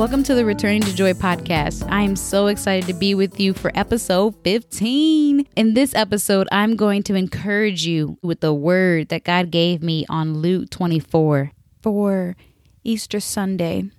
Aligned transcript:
Welcome 0.00 0.22
to 0.22 0.34
the 0.34 0.46
Returning 0.46 0.80
to 0.80 0.94
Joy 0.94 1.12
podcast. 1.12 1.86
I 1.90 2.00
am 2.00 2.16
so 2.16 2.46
excited 2.46 2.86
to 2.86 2.94
be 2.94 3.14
with 3.14 3.38
you 3.38 3.52
for 3.52 3.70
episode 3.74 4.34
15. 4.44 5.46
In 5.54 5.74
this 5.74 5.94
episode, 5.94 6.48
I'm 6.50 6.74
going 6.74 7.02
to 7.02 7.14
encourage 7.14 7.84
you 7.84 8.16
with 8.22 8.40
the 8.40 8.54
word 8.54 9.10
that 9.10 9.24
God 9.24 9.50
gave 9.50 9.82
me 9.82 10.06
on 10.08 10.38
Luke 10.38 10.70
24 10.70 11.52
for 11.82 12.34
Easter 12.82 13.20
Sunday. 13.20 13.90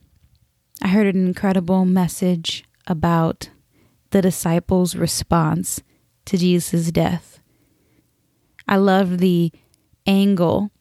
I 0.81 0.87
heard 0.87 1.05
an 1.05 1.27
incredible 1.27 1.85
message 1.85 2.63
about 2.87 3.51
the 4.09 4.23
disciples' 4.23 4.95
response 4.95 5.83
to 6.25 6.35
Jesus' 6.35 6.91
death. 6.91 7.41
I 8.67 8.77
love 8.77 9.19
the 9.19 9.51
angle 10.07 10.71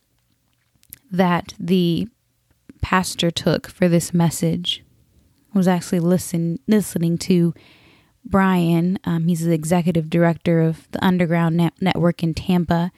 that 1.10 1.52
the 1.60 2.08
pastor 2.80 3.30
took 3.30 3.66
for 3.66 3.86
this 3.86 4.14
message. 4.14 4.82
Was 5.52 5.68
actually 5.68 6.00
listen, 6.00 6.58
listening 6.66 7.18
to 7.18 7.54
Brian. 8.24 8.98
Um, 9.04 9.26
he's 9.26 9.44
the 9.44 9.52
executive 9.52 10.08
director 10.08 10.60
of 10.60 10.90
the 10.92 11.04
Underground 11.04 11.56
Net- 11.56 11.74
Network 11.80 12.22
in 12.22 12.34
Tampa. 12.34 12.92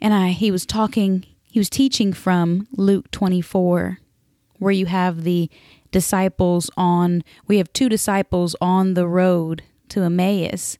And 0.00 0.14
I, 0.14 0.30
he 0.30 0.50
was 0.50 0.66
talking, 0.66 1.24
he 1.42 1.58
was 1.60 1.70
teaching 1.70 2.12
from 2.12 2.66
Luke 2.72 3.10
24, 3.10 3.98
where 4.58 4.72
you 4.72 4.86
have 4.86 5.24
the 5.24 5.50
disciples 5.90 6.70
on, 6.76 7.22
we 7.46 7.58
have 7.58 7.72
two 7.72 7.88
disciples 7.88 8.56
on 8.60 8.94
the 8.94 9.06
road 9.06 9.62
to 9.90 10.02
Emmaus. 10.02 10.78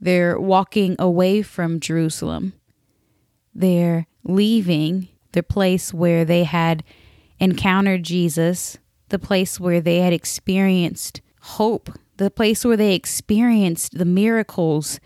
They're 0.00 0.38
walking 0.38 0.96
away 0.98 1.42
from 1.42 1.80
Jerusalem. 1.80 2.52
They're 3.54 4.06
leaving 4.24 5.08
the 5.32 5.42
place 5.42 5.94
where 5.94 6.24
they 6.24 6.44
had 6.44 6.84
encountered 7.40 8.02
Jesus, 8.02 8.78
the 9.08 9.18
place 9.18 9.60
where 9.60 9.80
they 9.80 9.98
had 9.98 10.12
experienced 10.12 11.20
hope, 11.40 11.90
the 12.16 12.30
place 12.30 12.64
where 12.64 12.76
they 12.76 12.94
experienced 12.94 13.96
the 13.96 14.04
miracles 14.04 14.98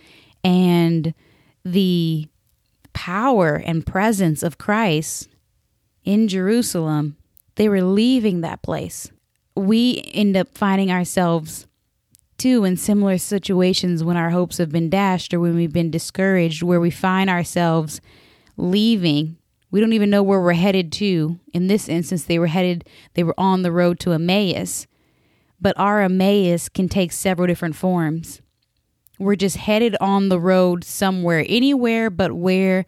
and 0.42 1.12
the 1.64 2.26
power 2.92 3.56
and 3.56 3.86
presence 3.86 4.42
of 4.42 4.58
Christ 4.58 5.28
in 6.04 6.28
Jerusalem. 6.28 7.16
They 7.56 7.68
were 7.68 7.82
leaving 7.82 8.40
that 8.40 8.62
place. 8.62 9.10
We 9.54 10.02
end 10.14 10.36
up 10.36 10.48
finding 10.56 10.90
ourselves 10.90 11.66
too 12.38 12.64
in 12.64 12.76
similar 12.78 13.18
situations 13.18 14.02
when 14.02 14.16
our 14.16 14.30
hopes 14.30 14.56
have 14.56 14.72
been 14.72 14.88
dashed 14.88 15.34
or 15.34 15.40
when 15.40 15.54
we've 15.54 15.72
been 15.72 15.90
discouraged, 15.90 16.62
where 16.62 16.80
we 16.80 16.90
find 16.90 17.28
ourselves 17.28 18.00
leaving 18.56 19.36
we 19.70 19.80
don't 19.80 19.92
even 19.92 20.10
know 20.10 20.22
where 20.22 20.40
we're 20.40 20.52
headed 20.54 20.92
to. 20.92 21.38
In 21.52 21.68
this 21.68 21.88
instance, 21.88 22.24
they 22.24 22.38
were 22.38 22.48
headed, 22.48 22.84
they 23.14 23.22
were 23.22 23.38
on 23.38 23.62
the 23.62 23.72
road 23.72 24.00
to 24.00 24.12
Emmaus. 24.12 24.86
But 25.60 25.78
our 25.78 26.00
Emmaus 26.00 26.68
can 26.68 26.88
take 26.88 27.12
several 27.12 27.46
different 27.46 27.76
forms. 27.76 28.40
We're 29.18 29.36
just 29.36 29.58
headed 29.58 29.96
on 30.00 30.28
the 30.28 30.40
road 30.40 30.82
somewhere, 30.82 31.44
anywhere 31.46 32.08
but 32.08 32.32
where 32.32 32.86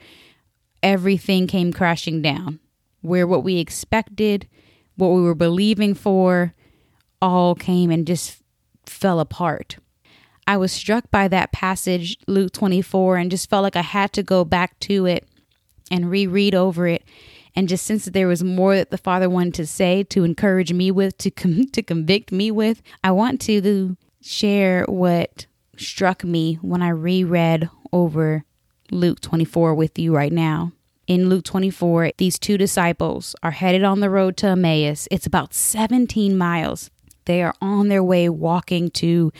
everything 0.82 1.46
came 1.46 1.72
crashing 1.72 2.22
down, 2.22 2.58
where 3.02 3.26
what 3.26 3.44
we 3.44 3.58
expected, 3.58 4.48
what 4.96 5.08
we 5.08 5.22
were 5.22 5.34
believing 5.34 5.94
for, 5.94 6.54
all 7.20 7.54
came 7.54 7.90
and 7.90 8.06
just 8.06 8.42
fell 8.86 9.20
apart. 9.20 9.76
I 10.46 10.56
was 10.56 10.72
struck 10.72 11.10
by 11.10 11.28
that 11.28 11.52
passage, 11.52 12.16
Luke 12.26 12.52
24, 12.52 13.18
and 13.18 13.30
just 13.30 13.48
felt 13.48 13.62
like 13.62 13.76
I 13.76 13.82
had 13.82 14.12
to 14.14 14.22
go 14.22 14.44
back 14.44 14.78
to 14.80 15.06
it 15.06 15.28
and 15.92 16.10
reread 16.10 16.54
over 16.54 16.88
it 16.88 17.04
and 17.54 17.68
just 17.68 17.84
sense 17.84 18.06
that 18.06 18.14
there 18.14 18.26
was 18.26 18.42
more 18.42 18.74
that 18.74 18.90
the 18.90 18.98
father 18.98 19.28
wanted 19.28 19.54
to 19.54 19.66
say 19.66 20.02
to 20.04 20.24
encourage 20.24 20.72
me 20.72 20.90
with 20.90 21.16
to 21.18 21.30
com- 21.30 21.66
to 21.72 21.82
convict 21.82 22.32
me 22.32 22.50
with 22.50 22.82
i 23.04 23.10
want 23.10 23.40
to 23.40 23.96
share 24.20 24.84
what 24.88 25.46
struck 25.76 26.24
me 26.24 26.54
when 26.62 26.82
i 26.82 26.88
reread 26.88 27.68
over 27.92 28.44
luke 28.90 29.20
24 29.20 29.74
with 29.74 29.98
you 29.98 30.14
right 30.14 30.32
now. 30.32 30.72
In 31.06 31.28
luke 31.28 31.44
24 31.44 32.12
these 32.18 32.38
two 32.38 32.56
disciples 32.56 33.34
are 33.42 33.50
headed 33.50 33.84
on 33.84 34.00
the 34.00 34.10
road 34.10 34.36
to 34.38 34.48
emmaus. 34.48 35.08
It's 35.10 35.26
about 35.26 35.54
17 35.54 36.36
miles. 36.36 36.90
They 37.24 37.42
are 37.42 37.54
on 37.60 37.88
their 37.88 38.02
way 38.02 38.28
walking 38.28 38.90
to 38.90 39.32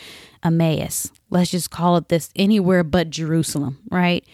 emmaus. 0.43 1.11
Let's 1.31 1.51
just 1.51 1.71
call 1.71 1.97
it 1.97 2.09
this 2.09 2.31
anywhere 2.37 2.85
but 2.85 3.11
jerusalem 3.11 3.79
right 3.91 4.25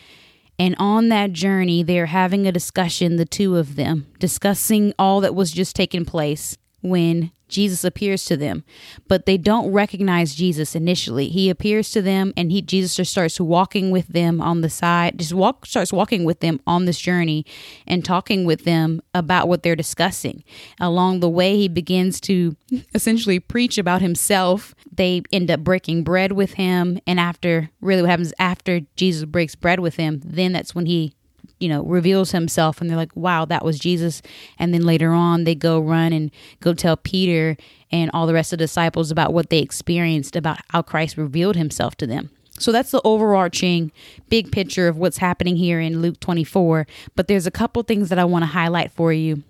and 0.59 0.75
on 0.79 1.09
that 1.09 1.33
journey, 1.33 1.83
they're 1.83 2.07
having 2.07 2.47
a 2.47 2.53
discussion, 2.53 3.17
the 3.17 3.25
two 3.25 3.57
of 3.57 3.77
them, 3.77 4.07
discussing 4.19 4.93
all 4.99 5.21
that 5.21 5.35
was 5.35 5.53
just 5.53 5.77
taking 5.77 6.05
place 6.05 6.57
when 6.81 7.33
Jesus 7.49 7.83
appears 7.83 8.25
to 8.27 8.37
them, 8.37 8.62
but 9.09 9.27
they 9.27 9.39
don't 9.39 9.72
recognize 9.72 10.34
Jesus 10.34 10.75
initially. 10.75 11.28
He 11.28 11.49
appears 11.49 11.91
to 11.93 12.03
them 12.03 12.33
and 12.37 12.53
he 12.53 12.61
Jesus 12.61 12.94
just 12.94 13.11
starts 13.11 13.41
walking 13.41 13.91
with 13.91 14.09
them 14.09 14.41
on 14.41 14.61
the 14.61 14.71
side, 14.71 15.19
just 15.19 15.33
walk 15.33 15.67
starts 15.67 15.93
walking 15.93 16.25
with 16.25 16.41
them 16.41 16.61
on 16.67 16.84
this 16.84 17.00
journey 17.00 17.44
and 17.87 18.05
talking 18.05 18.44
with 18.44 18.65
them 18.65 19.00
about 19.15 19.49
what 19.49 19.62
they're 19.62 19.75
discussing. 19.75 20.44
Along 20.78 21.21
the 21.21 21.28
way, 21.28 21.56
he 21.56 21.69
begins 21.69 22.21
to 22.22 22.55
essentially 22.94 23.41
preach 23.41 23.78
about 23.78 24.03
himself. 24.03 24.75
They 24.93 25.22
end 25.33 25.50
up 25.50 25.61
breaking 25.61 26.05
bread 26.05 26.33
with 26.33 26.55
him, 26.55 26.99
and 27.06 27.19
after 27.19 27.71
really 27.81 28.03
what 28.03 28.11
happens 28.11 28.34
after 28.38 28.81
Jesus 28.97 29.25
breaks 29.25 29.55
bread 29.55 29.81
with 29.81 29.97
him, 29.97 30.21
then 30.25 30.53
that's 30.53 30.75
when 30.75 30.87
he 30.87 31.15
you 31.61 31.69
know, 31.69 31.83
reveals 31.83 32.31
himself 32.31 32.81
and 32.81 32.89
they're 32.89 32.97
like, 32.97 33.15
wow, 33.17 33.45
that 33.45 33.65
was 33.65 33.79
Jesus. 33.79 34.23
And 34.59 34.73
then 34.73 34.85
later 34.85 35.13
on, 35.13 35.45
they 35.45 35.55
go 35.55 35.81
run 35.81 36.13
and 36.13 36.31
go 36.61 36.75
tell 36.75 36.97
Peter 36.97 37.57
and 37.91 38.11
all 38.13 38.27
the 38.27 38.35
rest 38.35 38.53
of 38.53 38.59
the 38.59 38.65
disciples 38.65 39.11
about 39.11 39.33
what 39.33 39.51
they 39.51 39.59
experienced, 39.59 40.37
about 40.37 40.59
how 40.71 40.83
Christ 40.83 41.17
revealed 41.17 41.57
himself 41.57 41.97
to 41.97 42.07
them. 42.07 42.31
So 42.59 42.73
that's 42.73 42.91
the 42.91 43.01
overarching 43.05 43.93
big 44.29 44.51
picture 44.51 44.89
of 44.89 44.97
what's 44.97 45.19
happening 45.19 45.57
here 45.57 45.81
in 45.81 46.03
Luke 46.03 46.19
24. 46.21 46.87
But 47.15 47.29
there's 47.29 47.47
a 47.47 47.53
couple 47.53 47.83
things 47.83 48.09
that 48.09 48.19
I 48.19 48.25
want 48.25 48.43
to 48.43 48.47
highlight 48.47 48.91
for 48.91 49.13
you, 49.13 49.43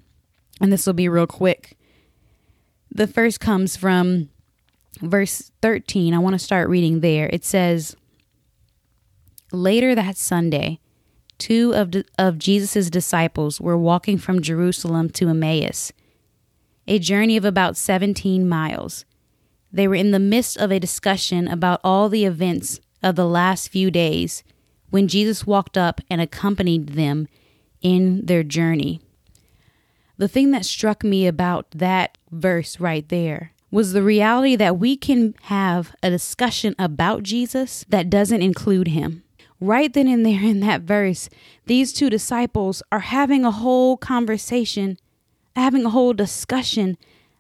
and 0.60 0.72
this 0.72 0.86
will 0.86 0.94
be 0.94 1.08
real 1.08 1.26
quick. 1.26 1.76
The 2.90 3.06
first 3.06 3.40
comes 3.40 3.76
from 3.76 4.28
verse 5.00 5.50
13. 5.62 6.12
I 6.12 6.18
want 6.18 6.34
to 6.34 6.38
start 6.38 6.68
reading 6.68 7.00
there. 7.00 7.30
It 7.32 7.44
says, 7.44 7.96
Later 9.52 9.94
that 9.94 10.18
Sunday, 10.18 10.78
two 11.38 11.72
of, 11.74 11.94
of 12.18 12.38
Jesus' 12.38 12.90
disciples 12.90 13.60
were 13.60 13.76
walking 13.76 14.18
from 14.18 14.42
Jerusalem 14.42 15.10
to 15.10 15.28
Emmaus, 15.28 15.92
a 16.86 16.98
journey 16.98 17.36
of 17.36 17.44
about 17.44 17.76
17 17.76 18.48
miles. 18.48 19.04
They 19.72 19.86
were 19.86 19.94
in 19.94 20.10
the 20.10 20.18
midst 20.18 20.56
of 20.56 20.70
a 20.70 20.80
discussion 20.80 21.48
about 21.48 21.80
all 21.84 22.08
the 22.08 22.24
events 22.24 22.80
of 23.02 23.16
the 23.16 23.26
last 23.26 23.68
few 23.68 23.90
days 23.90 24.42
when 24.90 25.08
Jesus 25.08 25.46
walked 25.46 25.76
up 25.76 26.00
and 26.10 26.20
accompanied 26.20 26.90
them 26.90 27.28
in 27.80 28.24
their 28.24 28.42
journey. 28.42 29.00
The 30.16 30.28
thing 30.28 30.50
that 30.50 30.64
struck 30.64 31.04
me 31.04 31.26
about 31.26 31.70
that 31.70 32.18
verse 32.30 32.80
right 32.80 33.08
there 33.08 33.52
was 33.70 33.92
the 33.92 34.02
reality 34.02 34.56
that 34.56 34.78
we 34.78 34.96
can 34.96 35.34
have 35.42 35.94
a 36.02 36.10
discussion 36.10 36.74
about 36.78 37.22
Jesus 37.22 37.84
that 37.88 38.10
doesn't 38.10 38.42
include 38.42 38.88
him 38.88 39.22
right 39.60 39.92
then 39.92 40.08
and 40.08 40.24
there 40.24 40.42
in 40.42 40.60
that 40.60 40.82
verse, 40.82 41.28
these 41.66 41.92
two 41.92 42.10
disciples 42.10 42.82
are 42.90 43.00
having 43.00 43.44
a 43.44 43.50
whole 43.50 43.96
conversation, 43.96 44.98
having 45.56 45.84
a 45.84 45.90
whole 45.90 46.12
discussion 46.12 46.96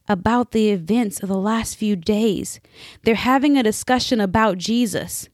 about 0.08 0.52
the 0.52 0.70
events 0.70 1.22
of 1.22 1.28
the 1.28 1.38
last 1.38 1.76
few 1.76 1.94
days. 1.94 2.60
They're 3.04 3.14
having 3.14 3.56
a 3.56 3.62
discussion 3.62 4.20
about 4.20 4.58
Jesus. 4.58 5.28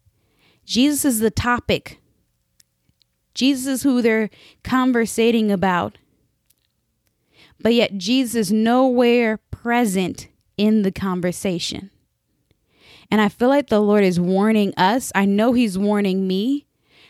Jesus 0.65 1.05
is 1.05 1.21
the 1.21 1.31
topic. 1.31 2.01
Jesus 3.35 3.67
is 3.67 3.83
who 3.83 4.03
they're 4.03 4.31
conversating 4.63 5.51
about. 5.51 5.99
But 7.61 7.75
yet, 7.75 7.97
Jesus 7.97 8.35
is 8.35 8.53
nowhere 8.53 9.39
present 9.39 10.29
in 10.57 10.83
the 10.83 10.93
conversation. 10.93 11.91
And 13.11 13.21
I 13.21 13.29
feel 13.29 13.49
like 13.49 13.69
the 13.69 13.81
Lord 13.81 14.05
is 14.05 14.21
warning 14.21 14.75
us. 14.77 15.13
I 15.15 15.25
know 15.25 15.53
He's 15.53 15.79
warning 15.79 16.27
me 16.27 16.67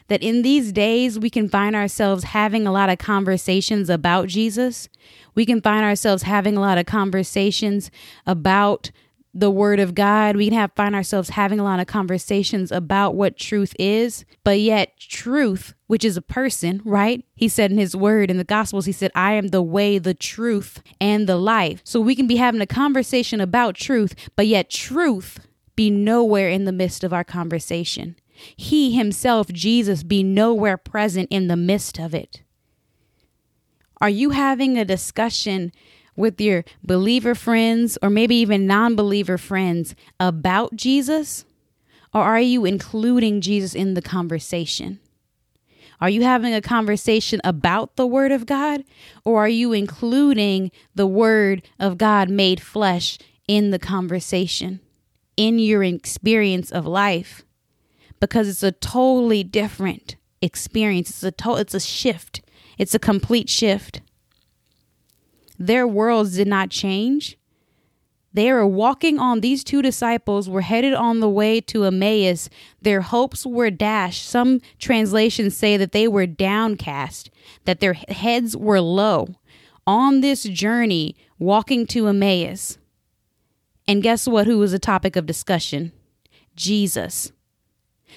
that 0.08 0.22
in 0.22 0.42
these 0.42 0.72
days 0.72 1.18
we 1.18 1.30
can 1.30 1.48
find 1.48 1.74
ourselves 1.74 2.24
having 2.24 2.66
a 2.66 2.72
lot 2.72 2.90
of 2.90 2.98
conversations 2.98 3.88
about 3.88 4.28
Jesus. 4.28 4.88
We 5.34 5.46
can 5.46 5.60
find 5.60 5.84
ourselves 5.84 6.24
having 6.24 6.56
a 6.56 6.60
lot 6.60 6.78
of 6.78 6.86
conversations 6.86 7.90
about 8.26 8.90
the 9.36 9.50
word 9.50 9.80
of 9.80 9.94
God. 9.94 10.36
We 10.36 10.46
can 10.48 10.56
have 10.56 10.70
find 10.76 10.94
ourselves 10.94 11.30
having 11.30 11.58
a 11.58 11.64
lot 11.64 11.80
of 11.80 11.86
conversations 11.86 12.70
about 12.70 13.16
what 13.16 13.36
truth 13.36 13.74
is, 13.78 14.24
but 14.44 14.60
yet 14.60 14.96
truth, 14.98 15.74
which 15.88 16.04
is 16.04 16.16
a 16.16 16.22
person, 16.22 16.80
right? 16.84 17.24
He 17.34 17.48
said 17.48 17.72
in 17.72 17.78
his 17.78 17.96
word 17.96 18.30
in 18.30 18.38
the 18.38 18.44
gospels, 18.44 18.86
he 18.86 18.92
said, 18.92 19.10
I 19.14 19.32
am 19.32 19.48
the 19.48 19.62
way, 19.62 19.98
the 19.98 20.14
truth, 20.14 20.80
and 21.00 21.26
the 21.26 21.36
life. 21.36 21.80
So 21.82 22.00
we 22.00 22.14
can 22.14 22.28
be 22.28 22.36
having 22.36 22.60
a 22.60 22.66
conversation 22.66 23.40
about 23.40 23.74
truth, 23.74 24.14
but 24.36 24.46
yet 24.46 24.70
truth 24.70 25.40
be 25.74 25.90
nowhere 25.90 26.48
in 26.48 26.64
the 26.64 26.72
midst 26.72 27.02
of 27.02 27.12
our 27.12 27.24
conversation. 27.24 28.14
He 28.34 28.94
himself, 28.94 29.48
Jesus, 29.48 30.02
be 30.02 30.22
nowhere 30.22 30.76
present 30.76 31.28
in 31.31 31.48
the 31.48 31.56
midst 31.56 31.98
of 31.98 32.14
it? 32.14 32.42
Are 34.00 34.10
you 34.10 34.31
having 34.31 34.76
a 34.76 34.84
discussion 34.84 35.72
with 36.16 36.40
your 36.40 36.64
believer 36.82 37.34
friends 37.34 37.98
or 38.02 38.10
maybe 38.10 38.36
even 38.36 38.66
non 38.66 38.94
believer 38.94 39.38
friends 39.38 39.94
about 40.20 40.76
Jesus? 40.76 41.44
Or 42.12 42.22
are 42.22 42.40
you 42.40 42.64
including 42.64 43.40
Jesus 43.40 43.75
in 43.75 43.94
the 43.94 44.02
conversation? 44.02 45.00
Are 46.00 46.10
you 46.10 46.22
having 46.22 46.54
a 46.54 46.60
conversation 46.60 47.40
about 47.44 47.96
the 47.96 48.06
Word 48.06 48.32
of 48.32 48.46
God? 48.46 48.84
Or 49.25 49.44
are 49.44 49.48
you 49.48 49.72
including 49.72 50.70
the 50.94 51.06
Word 51.06 51.62
of 51.78 51.98
God 51.98 52.28
made 52.28 52.60
flesh 52.60 53.19
in 53.48 53.70
the 53.70 53.78
conversation, 53.78 54.81
in 55.36 55.58
your 55.58 55.82
experience 55.82 56.70
of 56.70 56.86
life? 56.86 57.44
Because 58.24 58.48
it's 58.48 58.62
a 58.62 58.72
totally 58.72 59.44
different 59.44 60.16
experience. 60.40 61.10
It's 61.10 61.22
a 61.22 61.30
to- 61.30 61.56
it's 61.56 61.74
a 61.74 61.80
shift. 61.80 62.40
It's 62.78 62.94
a 62.94 62.98
complete 62.98 63.50
shift. 63.50 64.00
Their 65.58 65.86
worlds 65.86 66.36
did 66.36 66.48
not 66.48 66.70
change. 66.70 67.36
They 68.32 68.50
were 68.50 68.66
walking 68.66 69.18
on, 69.18 69.40
these 69.40 69.62
two 69.62 69.82
disciples 69.82 70.48
were 70.48 70.62
headed 70.62 70.94
on 70.94 71.20
the 71.20 71.28
way 71.28 71.60
to 71.60 71.84
Emmaus. 71.84 72.48
Their 72.80 73.02
hopes 73.02 73.44
were 73.44 73.70
dashed. 73.70 74.24
Some 74.26 74.62
translations 74.78 75.54
say 75.54 75.76
that 75.76 75.92
they 75.92 76.08
were 76.08 76.26
downcast, 76.26 77.28
that 77.66 77.80
their 77.80 77.92
heads 77.92 78.56
were 78.56 78.80
low 78.80 79.36
on 79.86 80.22
this 80.22 80.44
journey 80.44 81.14
walking 81.38 81.86
to 81.88 82.08
Emmaus. 82.08 82.78
And 83.86 84.02
guess 84.02 84.26
what? 84.26 84.46
Who 84.46 84.56
was 84.56 84.72
a 84.72 84.78
topic 84.78 85.14
of 85.14 85.26
discussion? 85.26 85.92
Jesus. 86.56 87.30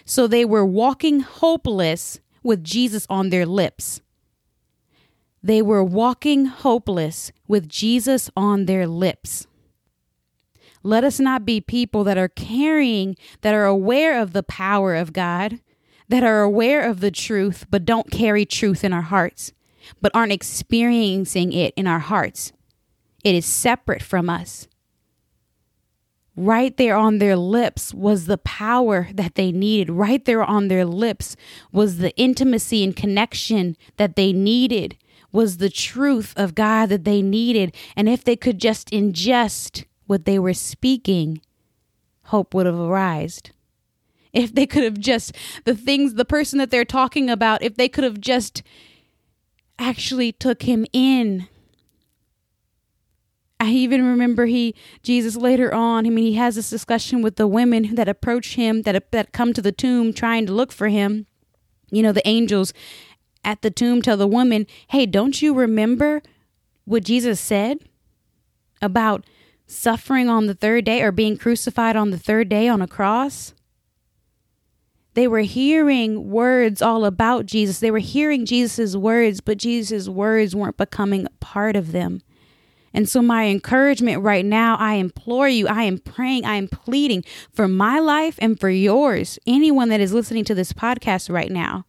So 0.06 0.28
they 0.28 0.46
were 0.46 0.66
walking 0.66 1.22
hopeless 1.22 2.20
with 2.44 2.64
Jesus 2.64 3.06
on 3.10 3.30
their 3.30 3.46
lips. 3.46 4.02
They 5.44 5.62
were 5.62 5.84
walking 5.84 6.46
hopeless 6.46 7.32
with 7.48 7.70
Jesus 7.70 8.30
on 8.36 8.66
their 8.66 8.88
lips. 8.88 9.48
Let 10.84 11.04
us 11.04 11.20
not 11.20 11.46
be 11.46 11.62
people 11.62 12.04
that 12.06 12.18
are 12.18 12.30
carrying, 12.30 13.18
that 13.42 13.54
are 13.54 13.66
aware 13.66 14.22
of 14.22 14.34
the 14.34 14.44
power 14.44 14.96
of 14.96 15.14
God, 15.14 15.60
that 16.10 16.24
are 16.24 16.42
aware 16.42 16.88
of 16.88 17.02
the 17.02 17.12
truth, 17.12 17.66
but 17.70 17.86
don't 17.86 18.12
carry 18.12 18.46
truth 18.46 18.84
in 18.84 18.94
our 18.94 19.02
hearts, 19.02 19.52
but 20.02 20.12
aren't 20.16 20.32
experiencing 20.32 21.52
it 21.52 21.74
in 21.76 21.88
our 21.88 22.00
hearts. 22.00 22.54
It 23.24 23.36
is 23.36 23.46
separate 23.46 24.02
from 24.02 24.30
us. 24.30 24.68
Right 26.40 26.78
there 26.78 26.96
on 26.96 27.18
their 27.18 27.36
lips 27.36 27.96
was 27.96 28.28
the 28.28 28.38
power 28.38 29.10
that 29.12 29.34
they 29.34 29.52
needed. 29.52 29.90
Right 29.90 30.24
there 30.24 30.44
on 30.44 30.68
their 30.68 30.86
lips 30.86 31.36
was 31.72 31.98
the 31.98 32.16
intimacy 32.16 32.84
and 32.84 32.96
connection 32.96 33.76
that 33.98 34.16
they 34.16 34.32
needed, 34.32 34.98
was 35.32 35.58
the 35.58 35.72
truth 35.72 36.36
of 36.38 36.54
God 36.54 36.90
that 36.90 37.06
they 37.06 37.24
needed. 37.24 37.76
And 37.96 38.08
if 38.08 38.24
they 38.24 38.36
could 38.36 38.60
just 38.60 38.92
ingest 38.92 39.86
what 40.06 40.26
they 40.26 40.38
were 40.38 40.54
speaking, 40.54 41.42
hope 42.26 42.54
would 42.54 42.68
have 42.68 42.80
arisen. 42.80 43.52
If 44.32 44.54
they 44.54 44.68
could 44.68 44.84
have 44.84 45.00
just, 45.00 45.36
the 45.66 45.74
things, 45.74 46.14
the 46.14 46.26
person 46.26 46.60
that 46.60 46.70
they're 46.70 46.86
talking 46.86 47.32
about, 47.32 47.64
if 47.64 47.78
they 47.78 47.90
could 47.90 48.04
have 48.04 48.22
just 48.22 48.62
actually 49.80 50.32
took 50.34 50.64
him 50.64 50.86
in. 50.94 51.48
I 53.60 53.72
even 53.72 54.06
remember 54.06 54.46
he, 54.46 54.76
Jesus 55.02 55.36
later 55.36 55.74
on, 55.74 56.06
I 56.06 56.10
mean, 56.10 56.26
he 56.26 56.36
has 56.36 56.56
this 56.56 56.70
discussion 56.70 57.22
with 57.22 57.38
the 57.38 57.48
women 57.48 57.96
that 57.96 58.08
approach 58.08 58.56
him, 58.56 58.84
that, 58.84 59.12
that 59.12 59.32
come 59.32 59.54
to 59.54 59.62
the 59.62 59.72
tomb 59.72 60.14
trying 60.14 60.46
to 60.46 60.54
look 60.54 60.72
for 60.72 60.90
him. 60.90 61.26
You 61.90 62.04
know, 62.04 62.12
the 62.12 62.28
angels 62.28 62.72
at 63.44 63.62
the 63.62 63.72
tomb 63.72 64.02
tell 64.02 64.18
the 64.18 64.28
woman, 64.28 64.68
hey, 64.90 65.06
don't 65.06 65.42
you 65.42 65.54
remember 65.56 66.22
what 66.86 67.04
Jesus 67.04 67.40
said 67.40 67.80
about 68.82 69.26
suffering 69.66 70.30
on 70.30 70.48
the 70.48 70.54
third 70.54 70.86
day 70.86 71.02
or 71.02 71.12
being 71.12 71.38
crucified 71.38 71.96
on 71.96 72.12
the 72.12 72.18
third 72.18 72.50
day 72.50 72.68
on 72.68 72.82
a 72.82 72.88
cross. 72.88 73.54
They 75.14 75.28
were 75.28 75.40
hearing 75.40 76.30
words 76.30 76.82
all 76.82 77.04
about 77.04 77.48
Jesus. 77.48 77.80
They 77.80 77.92
were 77.92 77.98
hearing 77.98 78.46
Jesus' 78.46 78.96
words, 78.96 79.42
but 79.42 79.58
Jesus' 79.58 80.08
words 80.08 80.56
weren't 80.56 80.78
becoming 80.78 81.28
part 81.40 81.76
of 81.76 81.92
them. 81.92 82.22
And 82.98 83.08
so, 83.08 83.22
my 83.22 83.46
encouragement 83.46 84.24
right 84.24 84.44
now, 84.44 84.76
I 84.80 84.96
implore 84.96 85.48
you, 85.48 85.68
I 85.68 85.84
am 85.84 86.00
praying, 86.00 86.46
I 86.46 86.56
am 86.56 86.68
pleading 86.68 87.24
for 87.54 87.68
my 87.68 88.00
life 88.00 88.40
and 88.42 88.60
for 88.60 88.72
yours, 88.72 89.38
anyone 89.46 89.90
that 89.90 90.00
is 90.00 90.14
listening 90.14 90.44
to 90.46 90.56
this 90.56 90.74
podcast 90.74 91.32
right 91.32 91.52
now. 91.52 91.86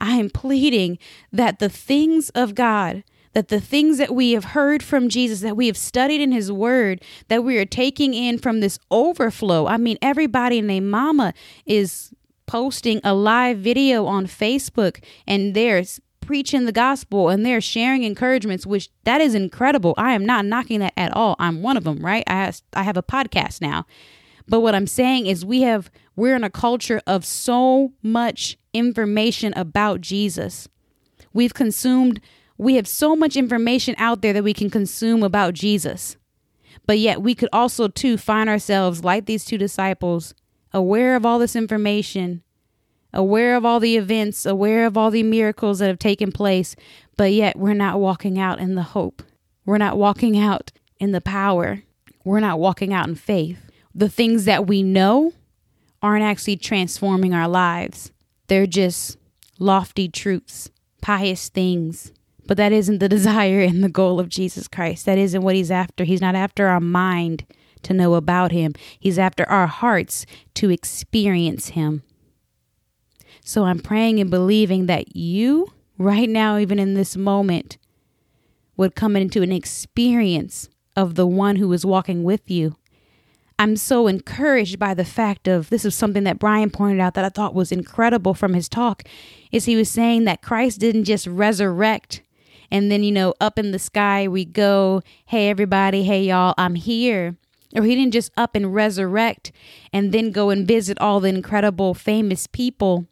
I 0.00 0.12
am 0.12 0.30
pleading 0.30 0.98
that 1.30 1.58
the 1.58 1.68
things 1.68 2.30
of 2.30 2.54
God, 2.54 3.04
that 3.34 3.48
the 3.48 3.60
things 3.60 3.98
that 3.98 4.14
we 4.14 4.32
have 4.32 4.44
heard 4.44 4.82
from 4.82 5.10
Jesus, 5.10 5.42
that 5.42 5.54
we 5.54 5.66
have 5.66 5.76
studied 5.76 6.22
in 6.22 6.32
his 6.32 6.50
word, 6.50 7.04
that 7.28 7.44
we 7.44 7.58
are 7.58 7.66
taking 7.66 8.14
in 8.14 8.38
from 8.38 8.60
this 8.60 8.78
overflow. 8.90 9.66
I 9.66 9.76
mean, 9.76 9.98
everybody 10.00 10.58
and 10.58 10.70
their 10.70 10.80
mama 10.80 11.34
is 11.66 12.14
posting 12.46 13.02
a 13.04 13.12
live 13.12 13.58
video 13.58 14.06
on 14.06 14.26
Facebook 14.26 15.04
and 15.26 15.52
they're 15.52 15.84
preaching 16.30 16.64
the 16.64 16.70
gospel 16.70 17.28
and 17.28 17.44
they're 17.44 17.60
sharing 17.60 18.04
encouragements, 18.04 18.64
which 18.64 18.88
that 19.02 19.20
is 19.20 19.34
incredible. 19.34 19.94
I 19.98 20.12
am 20.12 20.24
not 20.24 20.44
knocking 20.44 20.78
that 20.78 20.92
at 20.96 21.12
all. 21.12 21.34
I'm 21.40 21.60
one 21.60 21.76
of 21.76 21.82
them, 21.82 21.98
right? 22.06 22.22
I 22.28 22.52
I 22.72 22.84
have 22.84 22.96
a 22.96 23.02
podcast 23.02 23.60
now. 23.60 23.84
But 24.46 24.60
what 24.60 24.76
I'm 24.76 24.86
saying 24.86 25.26
is 25.26 25.44
we 25.44 25.62
have 25.62 25.90
we're 26.14 26.36
in 26.36 26.44
a 26.44 26.48
culture 26.48 27.02
of 27.04 27.24
so 27.24 27.94
much 28.00 28.56
information 28.72 29.52
about 29.56 30.02
Jesus. 30.02 30.68
We've 31.32 31.52
consumed 31.52 32.20
we 32.56 32.76
have 32.76 32.86
so 32.86 33.16
much 33.16 33.34
information 33.36 33.96
out 33.98 34.22
there 34.22 34.32
that 34.32 34.44
we 34.44 34.54
can 34.54 34.70
consume 34.70 35.24
about 35.24 35.54
Jesus. 35.54 36.16
But 36.86 37.00
yet 37.00 37.22
we 37.22 37.34
could 37.34 37.48
also 37.52 37.88
too 37.88 38.16
find 38.16 38.48
ourselves 38.48 39.02
like 39.02 39.26
these 39.26 39.44
two 39.44 39.58
disciples, 39.58 40.36
aware 40.72 41.16
of 41.16 41.26
all 41.26 41.40
this 41.40 41.56
information, 41.56 42.44
aware 43.12 43.56
of 43.56 43.64
all 43.64 43.80
the 43.80 43.96
events, 43.96 44.46
aware 44.46 44.86
of 44.86 44.96
all 44.96 45.10
the 45.10 45.22
miracles 45.22 45.78
that 45.78 45.88
have 45.88 45.98
taken 45.98 46.32
place, 46.32 46.76
but 47.16 47.32
yet 47.32 47.56
we're 47.56 47.74
not 47.74 48.00
walking 48.00 48.38
out 48.38 48.58
in 48.58 48.74
the 48.74 48.82
hope. 48.82 49.22
We're 49.64 49.78
not 49.78 49.98
walking 49.98 50.38
out 50.38 50.72
in 50.98 51.12
the 51.12 51.20
power. 51.20 51.82
We're 52.24 52.40
not 52.40 52.58
walking 52.58 52.92
out 52.92 53.08
in 53.08 53.14
faith. 53.14 53.70
The 53.94 54.08
things 54.08 54.44
that 54.44 54.66
we 54.66 54.82
know 54.82 55.32
aren't 56.02 56.24
actually 56.24 56.56
transforming 56.56 57.34
our 57.34 57.48
lives. 57.48 58.10
They're 58.46 58.66
just 58.66 59.16
lofty 59.58 60.08
truths, 60.08 60.70
pious 61.02 61.48
things, 61.48 62.12
but 62.46 62.56
that 62.56 62.72
isn't 62.72 62.98
the 62.98 63.08
desire 63.16 63.60
and 63.60 63.84
the 63.84 63.88
goal 63.88 64.18
of 64.18 64.28
Jesus 64.28 64.66
Christ. 64.68 65.06
That 65.06 65.18
isn't 65.18 65.42
what 65.42 65.54
he's 65.54 65.70
after. 65.70 66.04
He's 66.04 66.20
not 66.20 66.34
after 66.34 66.66
our 66.66 66.80
mind 66.80 67.44
to 67.82 67.94
know 67.94 68.14
about 68.14 68.52
him, 68.52 68.74
he's 68.98 69.18
after 69.18 69.48
our 69.48 69.66
hearts 69.66 70.26
to 70.52 70.68
experience 70.68 71.68
him. 71.68 72.02
So 73.44 73.64
I'm 73.64 73.80
praying 73.80 74.20
and 74.20 74.30
believing 74.30 74.86
that 74.86 75.16
you, 75.16 75.72
right 75.98 76.28
now, 76.28 76.58
even 76.58 76.78
in 76.78 76.94
this 76.94 77.16
moment, 77.16 77.78
would 78.76 78.94
come 78.94 79.16
into 79.16 79.42
an 79.42 79.52
experience 79.52 80.68
of 80.96 81.14
the 81.14 81.26
one 81.26 81.56
who 81.56 81.72
is 81.72 81.84
walking 81.84 82.24
with 82.24 82.50
you. 82.50 82.76
I'm 83.58 83.76
so 83.76 84.06
encouraged 84.06 84.78
by 84.78 84.94
the 84.94 85.04
fact 85.04 85.46
of 85.46 85.68
this 85.68 85.84
is 85.84 85.94
something 85.94 86.24
that 86.24 86.38
Brian 86.38 86.70
pointed 86.70 87.00
out 87.00 87.12
that 87.14 87.26
I 87.26 87.28
thought 87.28 87.54
was 87.54 87.70
incredible 87.70 88.32
from 88.32 88.54
his 88.54 88.70
talk 88.70 89.02
is 89.52 89.66
he 89.66 89.76
was 89.76 89.90
saying 89.90 90.24
that 90.24 90.40
Christ 90.40 90.80
didn't 90.80 91.04
just 91.04 91.26
resurrect 91.26 92.22
and 92.70 92.90
then, 92.90 93.02
you 93.02 93.12
know, 93.12 93.34
up 93.40 93.58
in 93.58 93.72
the 93.72 93.78
sky 93.78 94.28
we 94.28 94.44
go, 94.44 95.02
hey, 95.26 95.50
everybody, 95.50 96.04
hey, 96.04 96.22
y'all, 96.22 96.54
I'm 96.56 96.76
here. 96.76 97.36
Or 97.74 97.82
he 97.82 97.94
didn't 97.94 98.12
just 98.12 98.32
up 98.36 98.54
and 98.54 98.74
resurrect 98.74 99.52
and 99.92 100.12
then 100.12 100.32
go 100.32 100.50
and 100.50 100.66
visit 100.66 100.98
all 100.98 101.20
the 101.20 101.28
incredible, 101.28 101.94
famous 101.94 102.46
people, 102.46 103.06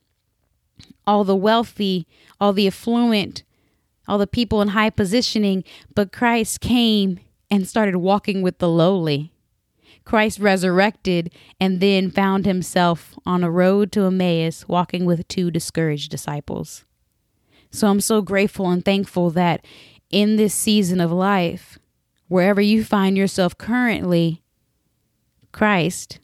all 1.09 1.25
the 1.25 1.35
wealthy, 1.35 2.07
all 2.39 2.53
the 2.53 2.67
affluent, 2.67 3.43
all 4.07 4.19
the 4.19 4.27
people 4.27 4.61
in 4.61 4.69
high 4.69 4.91
positioning, 4.91 5.65
but 5.95 6.13
Christ 6.13 6.61
came 6.61 7.19
and 7.51 7.67
started 7.67 7.97
walking 7.97 8.43
with 8.43 8.59
the 8.59 8.69
lowly. 8.69 9.33
Christ 10.05 10.39
resurrected 10.39 11.33
and 11.59 11.81
then 11.81 12.11
found 12.11 12.45
himself 12.45 13.19
on 13.25 13.43
a 13.43 13.51
road 13.51 13.91
to 13.93 14.05
Emmaus 14.05 14.69
walking 14.69 15.07
with 15.07 15.27
two 15.29 15.51
discouraged 15.51 16.11
disciples. 16.11 16.85
So 17.71 17.89
I'm 17.89 18.03
so 18.03 18.21
grateful 18.21 18.69
and 18.69 18.85
thankful 18.85 19.31
that 19.31 19.65
in 20.11 20.37
this 20.37 20.53
season 20.53 21.01
of 21.01 21.11
life, 21.11 21.79
wherever 22.29 22.61
you 22.61 22.85
find 22.85 23.17
yourself 23.17 23.57
currently, 23.57 24.43
Christ 25.53 26.19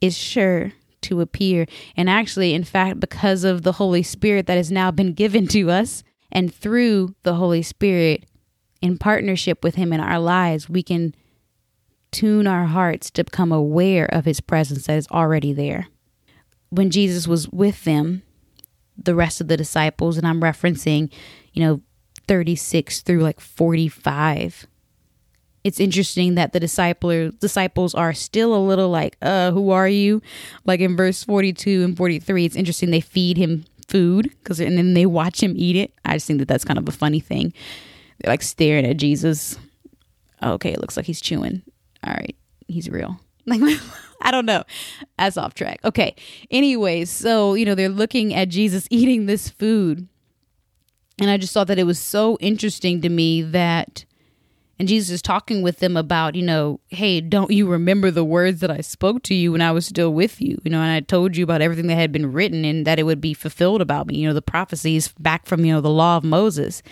is 0.00 0.16
sure 0.16 0.72
to 1.02 1.20
appear. 1.20 1.66
And 1.96 2.08
actually, 2.08 2.54
in 2.54 2.64
fact, 2.64 3.00
because 3.00 3.44
of 3.44 3.62
the 3.62 3.72
Holy 3.72 4.02
Spirit 4.02 4.46
that 4.46 4.56
has 4.56 4.70
now 4.70 4.90
been 4.90 5.12
given 5.12 5.46
to 5.48 5.70
us, 5.70 6.02
and 6.30 6.54
through 6.54 7.14
the 7.22 7.34
Holy 7.34 7.62
Spirit, 7.62 8.24
in 8.80 8.98
partnership 8.98 9.62
with 9.62 9.76
Him 9.76 9.92
in 9.92 10.00
our 10.00 10.18
lives, 10.18 10.68
we 10.68 10.82
can 10.82 11.14
tune 12.10 12.46
our 12.46 12.66
hearts 12.66 13.10
to 13.12 13.24
become 13.24 13.52
aware 13.52 14.06
of 14.06 14.24
His 14.24 14.40
presence 14.40 14.86
that 14.86 14.96
is 14.96 15.08
already 15.08 15.52
there. 15.52 15.88
When 16.70 16.90
Jesus 16.90 17.28
was 17.28 17.48
with 17.48 17.84
them, 17.84 18.22
the 18.96 19.14
rest 19.14 19.40
of 19.40 19.48
the 19.48 19.56
disciples, 19.56 20.16
and 20.16 20.26
I'm 20.26 20.40
referencing, 20.40 21.12
you 21.52 21.62
know, 21.62 21.80
36 22.28 23.02
through 23.02 23.20
like 23.20 23.40
45 23.40 24.66
it's 25.64 25.78
interesting 25.78 26.34
that 26.34 26.52
the 26.52 26.60
disciple 26.60 27.30
disciples 27.38 27.94
are 27.94 28.12
still 28.12 28.54
a 28.54 28.58
little 28.58 28.88
like 28.88 29.16
uh 29.22 29.50
who 29.52 29.70
are 29.70 29.88
you? 29.88 30.22
Like 30.64 30.80
in 30.80 30.96
verse 30.96 31.24
42 31.24 31.84
and 31.84 31.96
43 31.96 32.44
it's 32.44 32.56
interesting 32.56 32.90
they 32.90 33.00
feed 33.00 33.36
him 33.36 33.64
food 33.88 34.30
because 34.30 34.60
and 34.60 34.76
then 34.76 34.94
they 34.94 35.06
watch 35.06 35.42
him 35.42 35.54
eat 35.56 35.76
it. 35.76 35.92
I 36.04 36.14
just 36.14 36.26
think 36.26 36.38
that 36.40 36.48
that's 36.48 36.64
kind 36.64 36.78
of 36.78 36.88
a 36.88 36.92
funny 36.92 37.20
thing. 37.20 37.52
They're 38.18 38.32
like 38.32 38.42
staring 38.42 38.86
at 38.86 38.96
jesus. 38.96 39.58
Okay 40.42 40.72
it 40.72 40.80
looks 40.80 40.96
like 40.96 41.06
he's 41.06 41.20
chewing. 41.20 41.62
All 42.04 42.12
right 42.12 42.36
he's 42.66 42.88
real. 42.88 43.20
Like 43.44 43.60
i 44.20 44.30
don't 44.30 44.46
know. 44.46 44.62
That's 45.18 45.36
off 45.36 45.54
track. 45.54 45.80
Okay 45.84 46.14
anyways 46.50 47.10
so 47.10 47.54
you 47.54 47.64
know 47.64 47.74
they're 47.74 47.88
looking 47.88 48.34
at 48.34 48.48
jesus 48.48 48.86
eating 48.90 49.26
this 49.26 49.48
food. 49.48 50.08
And 51.20 51.30
i 51.30 51.36
just 51.36 51.52
thought 51.52 51.68
that 51.68 51.78
it 51.78 51.84
was 51.84 52.00
so 52.00 52.36
interesting 52.40 53.00
to 53.02 53.08
me 53.08 53.42
that 53.42 54.04
and 54.78 54.88
Jesus 54.88 55.10
is 55.10 55.22
talking 55.22 55.62
with 55.62 55.78
them 55.78 55.96
about, 55.96 56.34
you 56.34 56.42
know, 56.42 56.80
hey, 56.88 57.20
don't 57.20 57.50
you 57.50 57.68
remember 57.68 58.10
the 58.10 58.24
words 58.24 58.60
that 58.60 58.70
I 58.70 58.80
spoke 58.80 59.22
to 59.24 59.34
you 59.34 59.52
when 59.52 59.60
I 59.60 59.70
was 59.70 59.86
still 59.86 60.12
with 60.12 60.40
you? 60.40 60.60
You 60.64 60.70
know, 60.70 60.80
and 60.80 60.90
I 60.90 61.00
told 61.00 61.36
you 61.36 61.44
about 61.44 61.60
everything 61.60 61.86
that 61.88 61.94
had 61.94 62.10
been 62.10 62.32
written 62.32 62.64
and 62.64 62.86
that 62.86 62.98
it 62.98 63.04
would 63.04 63.20
be 63.20 63.34
fulfilled 63.34 63.80
about 63.80 64.06
me, 64.06 64.16
you 64.16 64.26
know, 64.26 64.34
the 64.34 64.42
prophecies 64.42 65.08
back 65.20 65.46
from, 65.46 65.64
you 65.64 65.72
know, 65.72 65.80
the 65.80 65.90
law 65.90 66.16
of 66.16 66.24
Moses. 66.24 66.82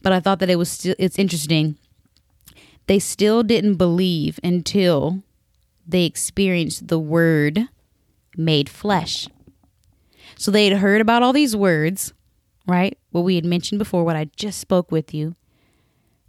But 0.00 0.12
I 0.12 0.20
thought 0.20 0.38
that 0.38 0.50
it 0.50 0.56
was 0.56 0.70
still, 0.70 0.94
it's 0.98 1.18
interesting. 1.18 1.76
They 2.86 2.98
still 2.98 3.42
didn't 3.42 3.74
believe 3.76 4.38
until 4.44 5.22
they 5.86 6.04
experienced 6.04 6.88
the 6.88 6.98
word 6.98 7.68
made 8.36 8.68
flesh. 8.68 9.28
So 10.36 10.50
they 10.50 10.66
had 10.66 10.78
heard 10.78 11.00
about 11.00 11.22
all 11.22 11.32
these 11.32 11.54
words, 11.54 12.12
right? 12.66 12.96
What 13.10 13.22
we 13.22 13.34
had 13.34 13.44
mentioned 13.44 13.78
before, 13.78 14.04
what 14.04 14.16
I 14.16 14.30
just 14.36 14.60
spoke 14.60 14.90
with 14.90 15.12
you. 15.14 15.36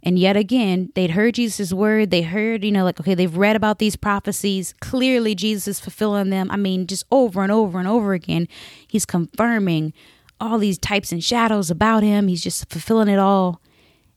And 0.06 0.20
yet 0.20 0.36
again, 0.36 0.92
they'd 0.94 1.10
heard 1.10 1.34
Jesus' 1.34 1.72
word. 1.72 2.12
They 2.12 2.22
heard, 2.22 2.64
you 2.64 2.70
know, 2.70 2.84
like, 2.84 3.00
okay, 3.00 3.16
they've 3.16 3.36
read 3.36 3.56
about 3.56 3.80
these 3.80 3.96
prophecies. 3.96 4.72
Clearly, 4.80 5.34
Jesus 5.34 5.66
is 5.66 5.80
fulfilling 5.80 6.30
them. 6.30 6.48
I 6.48 6.56
mean, 6.56 6.86
just 6.86 7.04
over 7.10 7.42
and 7.42 7.50
over 7.50 7.80
and 7.80 7.88
over 7.88 8.12
again, 8.12 8.46
he's 8.86 9.04
confirming 9.04 9.92
all 10.40 10.58
these 10.58 10.78
types 10.78 11.10
and 11.10 11.24
shadows 11.24 11.72
about 11.72 12.04
him. 12.04 12.28
He's 12.28 12.40
just 12.40 12.70
fulfilling 12.70 13.08
it 13.08 13.18
all. 13.18 13.60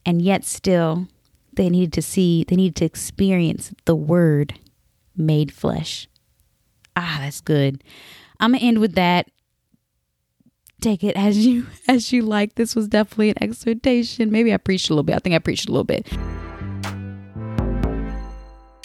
And 0.05 0.21
yet, 0.21 0.45
still, 0.45 1.07
they 1.53 1.71
needed 1.71 1.93
to 1.93 2.03
see, 2.03 2.45
they 2.47 2.55
needed 2.55 2.75
to 2.77 2.85
experience 2.85 3.73
the 3.85 3.95
word 3.95 4.59
made 5.17 5.51
flesh. 5.51 6.07
Ah, 6.95 7.17
that's 7.21 7.41
good. 7.41 7.83
I'm 8.39 8.51
going 8.51 8.59
to 8.59 8.65
end 8.67 8.77
with 8.77 8.93
that 8.93 9.27
take 10.81 11.03
it 11.03 11.15
as 11.15 11.45
you 11.45 11.67
as 11.87 12.11
you 12.11 12.23
like. 12.23 12.55
This 12.55 12.75
was 12.75 12.87
definitely 12.87 13.29
an 13.29 13.41
exhortation. 13.41 14.31
Maybe 14.31 14.53
I 14.53 14.57
preached 14.57 14.89
a 14.89 14.93
little 14.93 15.03
bit. 15.03 15.15
I 15.15 15.19
think 15.19 15.35
I 15.35 15.39
preached 15.39 15.67
a 15.67 15.71
little 15.71 15.83
bit. 15.83 16.07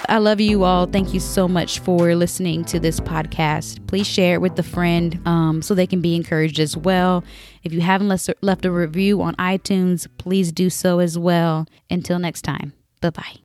I 0.09 0.19
love 0.19 0.41
you 0.41 0.65
all. 0.65 0.87
Thank 0.87 1.15
you 1.15 1.21
so 1.21 1.49
much 1.49 1.79
for 1.79 2.15
listening 2.15 2.65
to 2.67 2.79
this 2.79 3.01
podcast. 3.01 3.87
Please 3.87 4.07
share 4.07 4.35
it 4.35 4.41
with 4.41 4.59
a 4.59 4.63
friend 4.63 5.21
um, 5.27 5.63
so 5.63 5.75
they 5.75 5.87
can 5.87 6.01
be 6.01 6.15
encouraged 6.15 6.61
as 6.61 6.77
well. 6.77 7.25
If 7.63 7.73
you 7.73 7.81
haven't 7.81 8.09
left 8.43 8.65
a 8.65 8.71
review 8.71 9.23
on 9.23 9.35
iTunes, 9.37 10.07
please 10.19 10.53
do 10.53 10.69
so 10.69 10.99
as 10.99 11.19
well. 11.19 11.67
Until 11.91 12.19
next 12.19 12.43
time, 12.43 12.75
bye 13.01 13.11
bye. 13.11 13.44